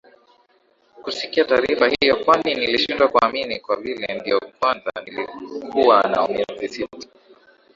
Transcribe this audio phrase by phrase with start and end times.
[1.03, 7.07] kusikia taarifa hiyo kwani nilishindwa kuamini kwa vile ndio kwanza nilikuwa na miezi sita